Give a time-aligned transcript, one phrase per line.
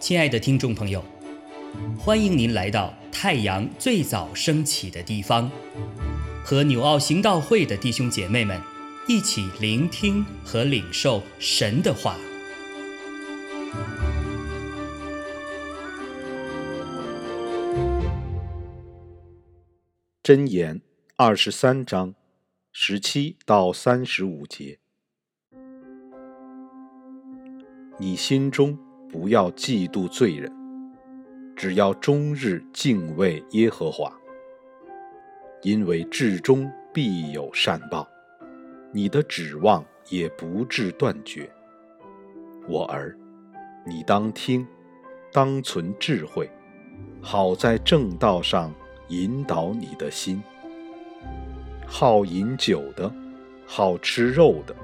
[0.00, 1.04] 亲爱的听众朋友，
[1.96, 5.48] 欢迎您来到太阳最早升起的地方，
[6.44, 8.60] 和纽奥行道会的弟兄姐妹们
[9.06, 12.16] 一起聆听和领受神的话。
[20.24, 20.80] 箴言
[21.14, 22.16] 二十三章
[22.72, 24.79] 十七到三十五节，
[28.00, 28.74] 你心中
[29.10, 30.50] 不要嫉妒罪人，
[31.54, 34.10] 只要终日敬畏耶和华，
[35.60, 38.08] 因为至终必有善报，
[38.90, 41.46] 你的指望也不至断绝。
[42.66, 43.14] 我儿，
[43.84, 44.66] 你当听，
[45.30, 46.48] 当存智慧，
[47.20, 48.72] 好在正道上。
[49.08, 50.40] 引导你的心，
[51.84, 53.12] 好饮酒的，
[53.66, 54.76] 好吃肉的，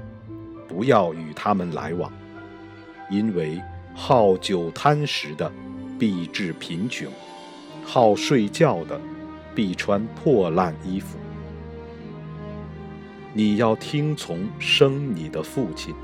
[0.66, 2.12] 不要与他们来往，
[3.10, 3.60] 因为
[3.94, 5.50] 好酒贪食的
[5.98, 7.10] 必致贫穷，
[7.84, 9.00] 好睡觉的
[9.54, 11.18] 必穿破烂衣服。
[13.32, 15.94] 你要听从生你的父亲，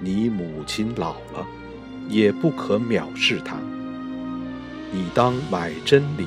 [0.00, 1.46] 你母亲老了，
[2.08, 3.56] 也不可藐视他。
[4.90, 6.26] 你当买真理。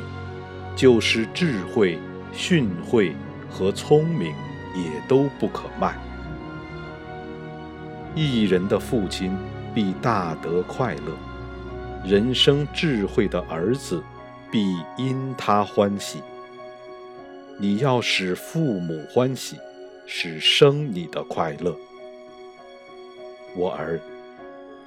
[0.78, 1.98] 就是智慧、
[2.34, 3.14] 训诲
[3.50, 4.34] 和聪明，
[4.76, 5.96] 也都不可卖。
[8.14, 9.32] 一人的父亲
[9.76, 11.14] 必大得快乐，
[12.04, 14.02] 人生智慧的儿子
[14.50, 16.24] 必因他欢喜。
[17.60, 19.58] 你要使父母欢喜，
[20.08, 21.76] 使生你的快乐。
[23.56, 24.00] 我儿，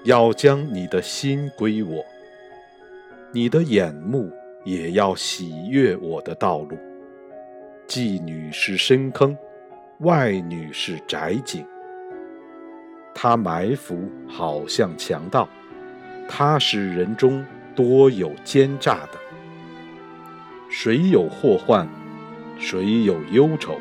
[0.05, 2.05] 要将你的心归我，
[3.31, 4.33] 你的眼目。
[4.65, 6.77] 也要喜悦我的道路。
[7.87, 9.35] 妓女是深坑，
[10.01, 11.65] 外女是窄井。
[13.21, 15.49] 他埋伏，好像强盗；
[16.29, 17.45] 他使人中
[17.75, 19.19] 多有奸诈的。
[20.71, 21.89] 谁有祸患，
[22.61, 23.77] 谁有忧愁，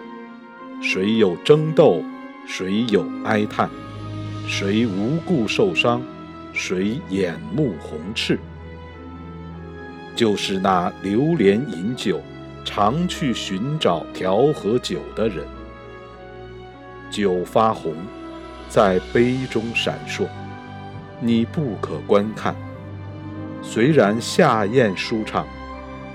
[0.82, 2.02] 谁有争斗，
[2.48, 3.70] 谁有哀叹，
[4.48, 6.02] 谁无故受伤，
[6.52, 8.40] 谁眼目红赤。
[10.16, 12.20] 就是那流连饮酒、
[12.66, 15.46] 常去寻找调和酒的人，
[17.12, 17.94] 酒发红，
[18.70, 20.28] 在杯中闪烁，
[21.20, 22.56] 你不可观看。
[23.62, 25.46] 虽然下咽舒畅，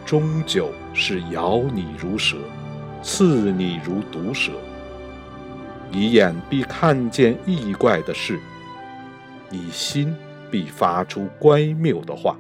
[0.05, 2.37] 终究是咬你如蛇，
[3.03, 4.53] 刺你如毒蛇。
[5.91, 8.39] 你眼必看见异怪的事，
[9.51, 10.15] 你心
[10.51, 12.37] 必发出乖谬的话。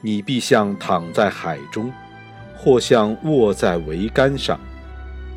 [0.00, 1.92] 你必像躺在海中，
[2.56, 4.58] 或像卧在桅杆上。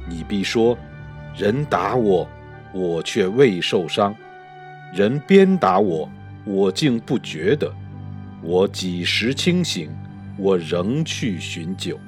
[0.08, 0.78] 你必说：
[1.36, 2.25] 人打我，
[2.74, 4.14] 我却未受伤；
[4.94, 6.10] 人鞭打我，
[6.46, 7.72] 我竟不觉得。
[8.42, 9.90] 我几时清醒，
[10.38, 12.00] 我仍去寻酒。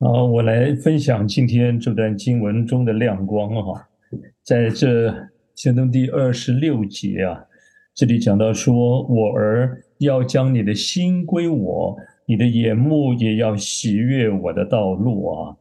[0.00, 3.88] 好，我来分享今天这段经文中的亮光哈，
[4.42, 5.30] 在这。
[5.56, 7.44] 先从第二十六节啊，
[7.94, 11.94] 这里讲到说：“我儿要将你的心归我，
[12.30, 15.56] 你的眼目也要喜悦我的道路啊。”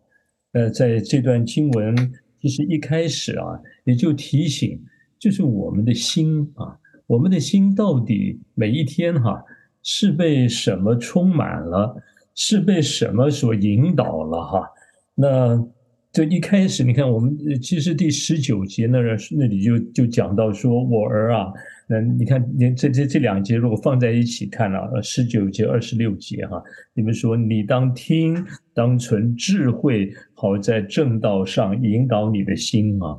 [0.54, 1.96] 呃，在这段经文
[2.40, 4.80] 其实一开始啊，也就提醒，
[5.18, 9.44] 就是我们的心啊，我们的心到底每一天哈
[9.82, 11.96] 是被什么充满了，
[12.36, 14.70] 是被什么所引导了哈？
[15.16, 15.68] 那。
[16.12, 18.98] 这一开始，你看我们其实第十九节那
[19.38, 21.54] 那里就就讲到说，我儿啊，
[21.92, 26.62] 那你看连这这这两节如果放在一起看了，十九节二十六节哈，
[26.94, 28.46] 你们说你当听，
[28.76, 33.18] 当存智慧，好在正道上引导你的心啊。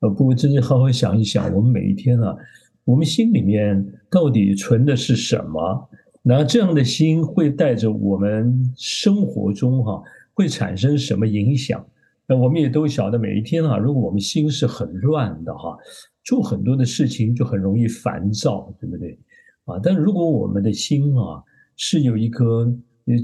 [0.00, 2.36] 呃，不过真是好好想一想，我们每一天啊，
[2.84, 5.88] 我们心里面到底存的是什么？
[6.22, 10.02] 那这样的心会带着我们生活中哈，
[10.34, 11.82] 会产生什么影响？
[12.28, 15.76] 那我们也都晓得，每一天啊，如果我们心是很乱的哈，
[16.24, 19.18] 做很多的事情就很容易烦躁，对不对？
[19.64, 21.42] 啊，但如果我们的心啊
[21.76, 22.72] 是有一颗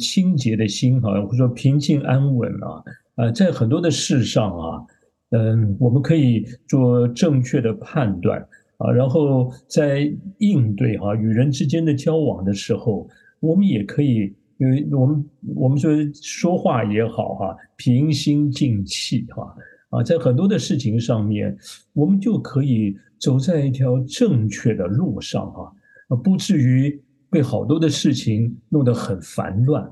[0.01, 2.83] 清洁的心哈，或者说平静安稳啊，
[3.15, 4.85] 啊，在很多的事上啊，
[5.31, 8.41] 嗯，我们可以做正确的判断
[8.79, 13.09] 啊，然后在应对哈与人之间的交往的时候，
[13.39, 14.35] 我们也可以。
[14.59, 15.25] 因为我们
[15.55, 15.91] 我们说
[16.21, 19.55] 说话也好哈，平心静气哈
[19.91, 21.57] 啊，在很多的事情上面，
[21.93, 25.73] 我们就可以走在一条正确的路上哈，
[26.09, 27.01] 啊，不至于
[27.31, 29.89] 被好多的事情弄得很烦乱。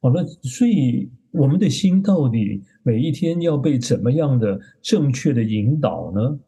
[0.00, 6.38] 好了，所以我们的心到底每一天要被怎么样的正确的引导呢？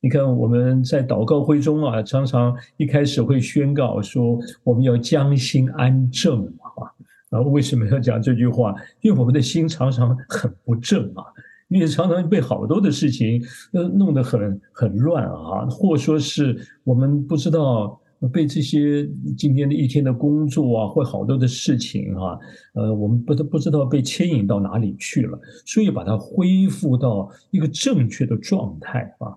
[0.00, 6.46] 你看我们在祷告会中啊，常常一开始会宣告说我们要将心安正
[6.76, 6.90] 啊。
[7.30, 8.74] 然后为什么要讲这句话？
[9.00, 11.24] 因为我们的心常常很不正啊，
[11.68, 13.42] 因为常常被好多的事情
[13.72, 18.00] 呃弄得很很乱啊，或说是我们不知道。
[18.32, 19.06] 被这些
[19.36, 22.38] 今天的一天的工作啊，或好多的事情啊，
[22.72, 29.36] 呃，我们不都不知道被牵引到哪里去了，所以把它恢复到一个正确的状态啊，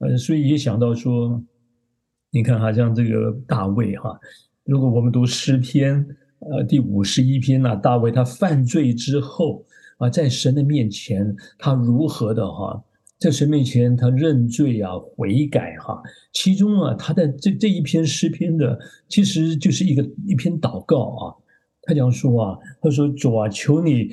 [0.00, 1.42] 呃，所以也想到说，
[2.30, 4.16] 你看哈，像这个大卫哈，
[4.64, 6.06] 如果我们读诗篇，
[6.40, 9.64] 呃，第五十一篇呢，大卫他犯罪之后
[9.96, 12.82] 啊，在神的面前，他如何的哈？
[13.18, 16.00] 在神面前，他认罪啊，悔改哈。
[16.32, 21.34] 其中啊，他的这这一篇诗篇的，其实就是一个一篇祷告啊。
[21.82, 24.10] 他讲说啊，他说主啊，求你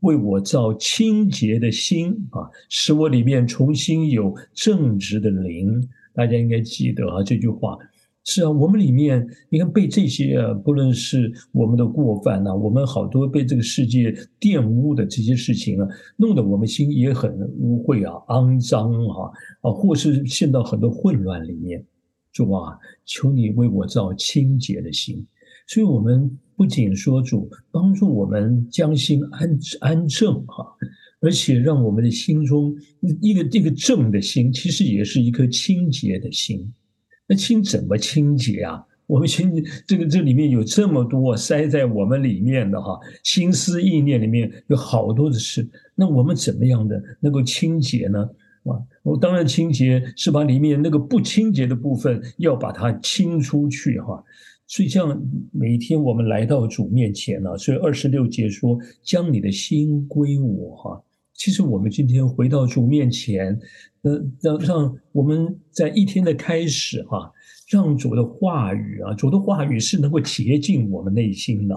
[0.00, 5.86] 为我造清洁的心啊，使我里面重新有正直的灵。
[6.14, 7.76] 大家应该记得啊这句话。
[8.24, 19.30] 是啊，我们里面你看被这些啊，不论是我们的过犯呐，我们好多被这个世界玷污的这些事情啊，弄得我们心也很污秽啊、肮脏啊，
[19.62, 21.84] 啊，或是陷到很多混乱里面。
[22.32, 25.26] 主啊，求你为我造清洁的心。
[25.66, 30.64] 所以，我们不仅说主帮助我们将心安安正哈，
[31.20, 32.74] 而且让我们的心中
[33.20, 36.72] 一个一个正的心，其实也是一颗清洁的心。
[37.26, 38.84] 那清怎么清洁啊？
[39.06, 39.52] 我们清
[39.86, 45.68] 这个这里面有这么多塞在我们里面的哈，心思意念里面有好多的事。
[45.94, 48.20] 那我们怎么样的能够清洁呢？
[48.64, 54.22] 啊，我当然清洁是把里面那个不清洁的部分要把它清出去哈。
[54.66, 55.20] 所以像
[55.50, 61.02] 每天我们来到主面前呢，所以二十六节说将你的心归我哈。
[61.42, 63.58] 其实我们今天回到主面前。
[64.02, 67.32] 呃，让让我们在一天的开始哈，
[67.68, 71.74] 让主的话语啊，主的话语是能够洁净我们内心的。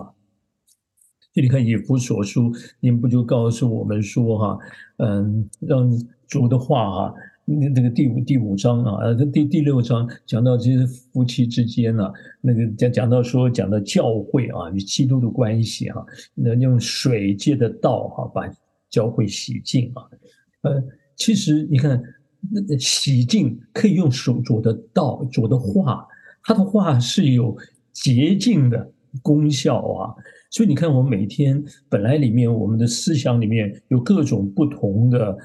[1.33, 4.59] 就你看以弗所书，您不就告诉我们说哈，
[4.97, 5.91] 嗯，让
[6.27, 7.13] 主的话哈，
[7.45, 18.47] 那那个第五第五章啊，呃，第第六章讲到这些夫妻之间呢，那个讲讲到说讲到教会啊与基督的关系哈，那用水界的道哈把
[18.89, 20.03] 教会洗净啊，
[20.61, 20.83] 呃。
[21.17, 22.03] 其实你看，
[22.51, 26.05] 那洗净可以用手主的道、主的话，
[26.43, 27.57] 他的话是有
[27.93, 28.91] 洁净的
[29.23, 30.13] 功效啊。
[30.51, 35.37] 所以你看，我们每天本来里面我们的思想里面有各种不同的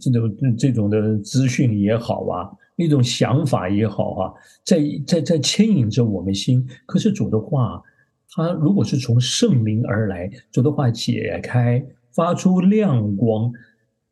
[0.00, 4.32] 这种这种的资讯也好啊，那种想法也好啊，
[4.64, 6.64] 在在在牵引着我们心。
[6.86, 7.82] 可是主的话，
[8.30, 11.84] 它如果是从圣灵而来，主的话解开，
[12.16, 13.52] 发出亮光。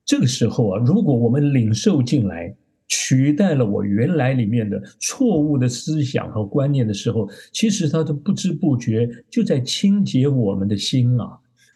[0.05, 2.55] 这个时候啊，如果我们领受进来，
[2.87, 11.25] 取代了我原来里面的错误的思想和观念的时候，其实它都不知不觉就在清洁我们的心啊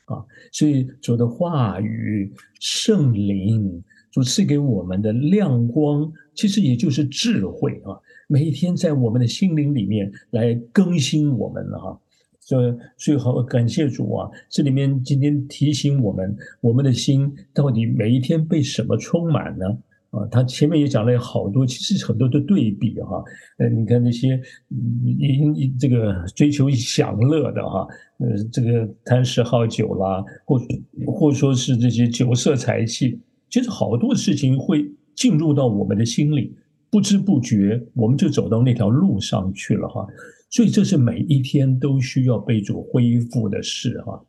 [0.05, 0.25] 啊！
[0.53, 2.31] 所以主的话语、
[2.61, 7.97] 圣灵主赐给我们的亮光，其实也就是智慧啊，
[8.29, 12.01] 每一天在我们的心灵里面来更新我们了哈。
[12.49, 14.31] 所以，所以好感谢主啊！
[14.49, 19.67] 这里面今天提醒我们，我们的心到底每一天被什么充满呢？
[20.13, 23.23] 啊，他前面也讲了好多，其实很多的对比哈。
[23.59, 24.41] 呃，你看那些
[25.19, 30.59] 因这个追求享乐的哈，呃，这个贪食好酒啦，或
[31.07, 33.21] 或说是这些酒色财气，
[33.51, 36.57] 其实好多事情会进入到我们的心里，
[36.89, 40.07] 不知不觉我们就走到那条路上去了哈。
[40.51, 44.25] 所以这是每一天都需要被主恢复的事哈。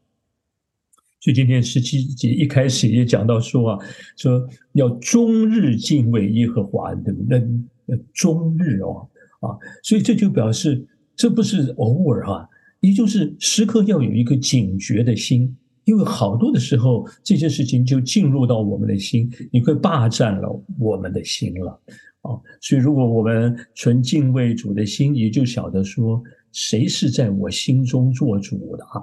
[1.22, 3.86] 所以今天十七节一开始也讲到说啊，
[4.16, 7.46] 说要终日敬畏耶和华，对不对？
[7.86, 9.10] 那终日哦
[9.42, 12.50] 啊，所以这就表示这不是偶尔哈，
[12.80, 15.58] 也就是时刻要有一个警觉的心，
[15.90, 21.82] 因为好多的时候这些事情就进入到我们的心，你会霸占了我们的心了。
[22.22, 29.02] 啊，所以如果我们存敬畏主的心，也就晓得说谁是在我心中做主的啊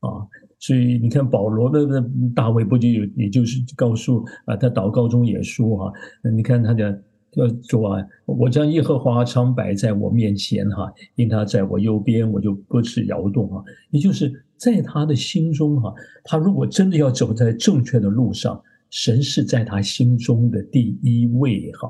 [0.00, 0.26] 啊！
[0.58, 2.02] 所以你看保罗的
[2.34, 5.92] 大卫不就有，也就是告诉啊，他祷告中也说哈，
[6.34, 7.00] 你看他的
[7.36, 13.62] 要说啊，我将耶和华常摆在我面前哈，因他在我右边，我就不致摇动啊。
[13.90, 21.88] 也就是在他的心中哈，他如果真的要走在正确的路上，神是在他心中的第一位哈。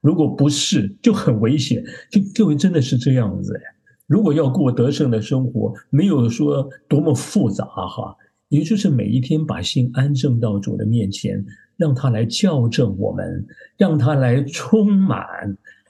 [0.00, 1.82] 如果不是，就很危险。
[2.10, 3.62] 就各位真的是这样子哎，
[4.06, 8.16] 如果要过得胜的生活，没有说多么复杂哈，
[8.48, 11.44] 也就是每一天把心安正到主的面前，
[11.78, 13.46] 让他来校正我们，
[13.78, 15.24] 让他来充满，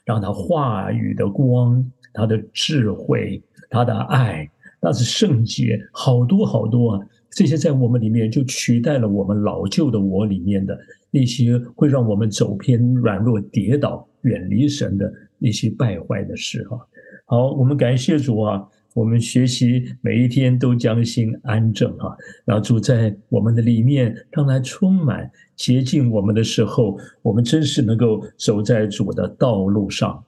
[0.04, 4.49] 让他话语的光，他的智慧，他的爱，
[4.80, 7.00] 那是圣洁，好多好多啊！
[7.30, 10.78] 这些在我们里面就取代了我们老旧的我里面的
[11.11, 16.78] 那些会让我们走偏、软弱、跌倒、远离神的那些败坏的事哈。
[17.26, 18.66] 好，我们感谢主啊！
[18.99, 30.25] 我们学习每一天都将心安正啊，然后主在我们的里面，让来充满洁净我们的时候，我们真是能够走在主的道路上。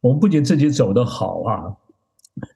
[0.00, 1.74] 我们不仅自己走得好啊，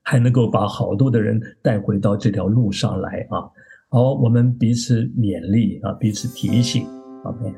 [0.02, 3.50] 还能够把好多的人带回到这条路上来啊。
[3.88, 6.86] 好，我们彼此勉励啊，彼此提醒。
[7.24, 7.52] OK，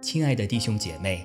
[0.00, 1.24] 亲爱的弟兄姐妹，